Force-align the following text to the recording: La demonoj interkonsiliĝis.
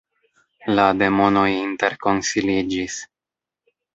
La 0.79 0.85
demonoj 1.01 1.43
interkonsiliĝis. 1.57 2.97